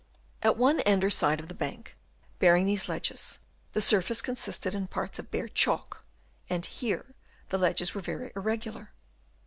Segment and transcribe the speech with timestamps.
[0.41, 1.95] At one end or side of the bank
[2.39, 3.37] bearing these ledges,
[3.73, 6.03] the surface consisted in parts of bare chalk,
[6.49, 7.05] and here
[7.49, 8.93] the ledges were very irregular.